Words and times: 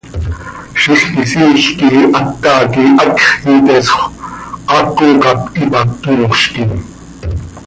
Zixquisiil 0.81 1.57
quih 1.77 1.99
ata 2.21 2.53
quih 2.71 2.91
hacx 2.99 3.21
iteesxö, 3.55 4.01
haaco 4.71 5.07
cop 5.23 5.39
ipac 5.63 5.89
cöyoozquim. 6.03 6.71